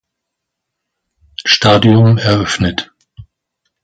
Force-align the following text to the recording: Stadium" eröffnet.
Stadium" 1.45 2.17
eröffnet. 2.17 2.89